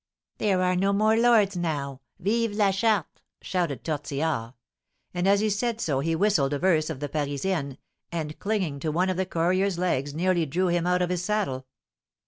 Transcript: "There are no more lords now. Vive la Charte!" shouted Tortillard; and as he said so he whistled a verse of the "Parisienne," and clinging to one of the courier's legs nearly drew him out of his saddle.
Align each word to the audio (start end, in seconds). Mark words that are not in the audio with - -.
"There 0.39 0.63
are 0.63 0.75
no 0.75 0.93
more 0.93 1.15
lords 1.15 1.55
now. 1.55 2.01
Vive 2.19 2.53
la 2.55 2.71
Charte!" 2.71 3.21
shouted 3.39 3.83
Tortillard; 3.83 4.55
and 5.13 5.27
as 5.27 5.41
he 5.41 5.49
said 5.51 5.79
so 5.79 5.99
he 5.99 6.15
whistled 6.15 6.53
a 6.53 6.57
verse 6.57 6.89
of 6.89 6.99
the 6.99 7.07
"Parisienne," 7.07 7.77
and 8.11 8.39
clinging 8.39 8.79
to 8.79 8.91
one 8.91 9.11
of 9.11 9.17
the 9.17 9.27
courier's 9.27 9.77
legs 9.77 10.15
nearly 10.15 10.47
drew 10.47 10.69
him 10.69 10.87
out 10.87 11.03
of 11.03 11.11
his 11.11 11.23
saddle. 11.23 11.67